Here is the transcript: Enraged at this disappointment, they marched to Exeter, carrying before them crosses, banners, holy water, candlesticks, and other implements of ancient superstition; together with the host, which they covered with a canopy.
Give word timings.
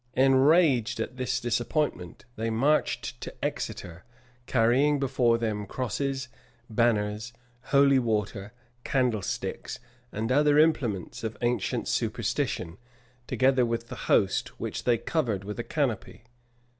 Enraged 0.15 0.99
at 0.99 1.17
this 1.17 1.39
disappointment, 1.39 2.25
they 2.35 2.49
marched 2.49 3.21
to 3.21 3.31
Exeter, 3.45 4.03
carrying 4.47 4.99
before 4.99 5.37
them 5.37 5.67
crosses, 5.67 6.27
banners, 6.71 7.33
holy 7.65 7.99
water, 7.99 8.51
candlesticks, 8.83 9.77
and 10.11 10.31
other 10.31 10.57
implements 10.57 11.23
of 11.23 11.37
ancient 11.43 11.87
superstition; 11.87 12.79
together 13.27 13.63
with 13.63 13.89
the 13.89 13.95
host, 14.09 14.59
which 14.59 14.85
they 14.85 14.97
covered 14.97 15.43
with 15.43 15.59
a 15.59 15.63
canopy. 15.63 16.23